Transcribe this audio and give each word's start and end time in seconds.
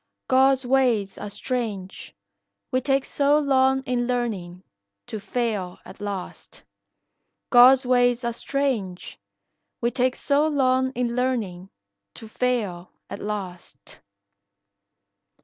God's 0.27 0.65
ways 0.65 1.19
are 1.19 1.29
strange, 1.29 2.15
we 2.71 2.81
take 2.81 3.05
so 3.05 3.37
long 3.37 3.83
in 3.83 4.07
learnin', 4.07 4.63
To 5.05 5.19
fail 5.19 5.77
at 5.85 6.01
last. 6.01 6.63
God's 7.51 7.85
ways 7.85 8.23
are 8.23 8.33
strange, 8.33 9.19
we 9.79 9.91
take 9.91 10.15
so 10.15 10.47
long 10.47 10.91
in 10.93 11.15
learnin', 11.15 11.69
To 12.15 12.27
fail 12.27 12.89
at 13.11 13.19
last. 13.19 13.99